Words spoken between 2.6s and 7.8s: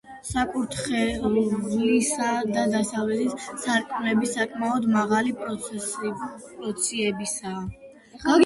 დასავლეთის სარკმლები საკმაოდ მაღალი პროპორციებისაა.